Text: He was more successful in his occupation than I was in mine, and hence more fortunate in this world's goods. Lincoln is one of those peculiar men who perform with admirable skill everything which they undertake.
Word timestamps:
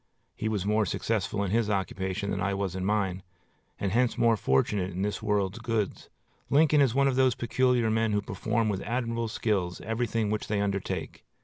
He 0.35 0.49
was 0.49 0.65
more 0.65 0.87
successful 0.87 1.43
in 1.43 1.51
his 1.51 1.69
occupation 1.69 2.31
than 2.31 2.41
I 2.41 2.55
was 2.55 2.75
in 2.75 2.83
mine, 2.83 3.21
and 3.79 3.91
hence 3.91 4.17
more 4.17 4.35
fortunate 4.35 4.89
in 4.89 5.03
this 5.03 5.21
world's 5.21 5.59
goods. 5.59 6.09
Lincoln 6.49 6.81
is 6.81 6.95
one 6.95 7.07
of 7.07 7.17
those 7.17 7.35
peculiar 7.35 7.91
men 7.91 8.11
who 8.11 8.21
perform 8.23 8.67
with 8.67 8.81
admirable 8.81 9.27
skill 9.27 9.71
everything 9.83 10.31
which 10.31 10.47
they 10.47 10.59
undertake. 10.59 11.23